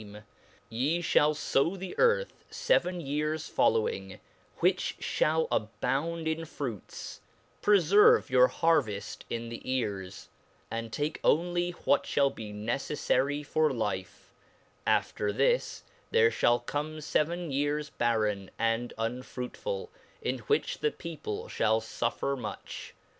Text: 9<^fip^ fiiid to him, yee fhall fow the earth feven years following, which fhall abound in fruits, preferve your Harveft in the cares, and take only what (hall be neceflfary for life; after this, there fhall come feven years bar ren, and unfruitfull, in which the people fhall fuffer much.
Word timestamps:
9<^fip^ 0.01 0.07
fiiid 0.07 0.13
to 0.13 0.17
him, 0.17 0.23
yee 0.69 0.99
fhall 0.99 1.37
fow 1.53 1.75
the 1.75 1.99
earth 1.99 2.43
feven 2.49 3.05
years 3.05 3.47
following, 3.47 4.19
which 4.57 4.95
fhall 4.99 5.47
abound 5.51 6.27
in 6.27 6.43
fruits, 6.43 7.21
preferve 7.61 8.27
your 8.31 8.49
Harveft 8.49 9.19
in 9.29 9.49
the 9.49 9.59
cares, 9.59 10.29
and 10.71 10.91
take 10.91 11.19
only 11.23 11.73
what 11.85 12.07
(hall 12.15 12.31
be 12.31 12.51
neceflfary 12.51 13.45
for 13.45 13.71
life; 13.71 14.33
after 14.87 15.31
this, 15.31 15.83
there 16.09 16.31
fhall 16.31 16.65
come 16.65 16.97
feven 16.97 17.51
years 17.53 17.91
bar 17.91 18.21
ren, 18.21 18.49
and 18.57 18.95
unfruitfull, 18.97 19.89
in 20.19 20.39
which 20.47 20.79
the 20.79 20.89
people 20.89 21.43
fhall 21.43 21.79
fuffer 21.79 22.35
much. 22.35 22.95